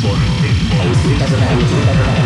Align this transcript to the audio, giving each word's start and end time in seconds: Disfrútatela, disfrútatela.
Disfrútatela, 0.00 1.56
disfrútatela. 1.56 2.19